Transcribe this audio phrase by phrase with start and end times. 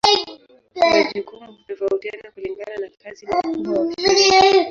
[0.75, 4.59] Majukumu hutofautiana kulingana na kazi na ukubwa wa shirika.